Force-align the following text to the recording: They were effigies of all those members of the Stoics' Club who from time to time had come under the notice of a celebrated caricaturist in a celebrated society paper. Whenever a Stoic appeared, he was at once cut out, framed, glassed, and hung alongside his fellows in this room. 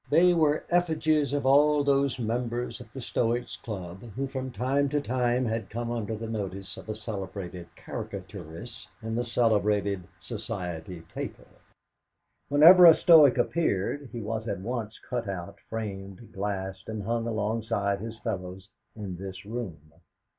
They 0.09 0.33
were 0.33 0.63
effigies 0.71 1.31
of 1.31 1.45
all 1.45 1.83
those 1.83 2.17
members 2.17 2.81
of 2.81 2.91
the 2.91 3.03
Stoics' 3.03 3.55
Club 3.55 4.01
who 4.15 4.25
from 4.25 4.49
time 4.49 4.89
to 4.89 4.99
time 4.99 5.45
had 5.45 5.69
come 5.69 5.91
under 5.91 6.15
the 6.15 6.27
notice 6.27 6.75
of 6.75 6.89
a 6.89 6.95
celebrated 6.95 7.67
caricaturist 7.75 8.87
in 9.03 9.15
a 9.19 9.23
celebrated 9.23 10.07
society 10.17 11.01
paper. 11.13 11.45
Whenever 12.49 12.87
a 12.87 12.95
Stoic 12.97 13.37
appeared, 13.37 14.09
he 14.11 14.21
was 14.21 14.47
at 14.47 14.61
once 14.61 14.99
cut 15.07 15.29
out, 15.29 15.59
framed, 15.69 16.33
glassed, 16.33 16.89
and 16.89 17.03
hung 17.03 17.27
alongside 17.27 17.99
his 17.99 18.17
fellows 18.17 18.69
in 18.95 19.17
this 19.17 19.45
room. 19.45 19.91